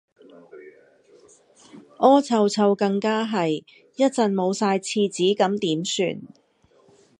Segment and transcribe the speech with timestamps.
[1.99, 3.63] 屙臭臭更加係，
[3.95, 6.21] 一陣冇晒廁紙咁點算